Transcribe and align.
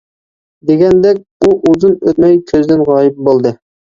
دېگەندەك، 0.69 1.19
ئۇ 1.47 1.51
ئۇزۇن 1.71 1.93
ئۆتمەي 2.07 2.39
كۆزدىن 2.53 2.81
غايىب 2.89 3.21
بولدى. 3.29 3.53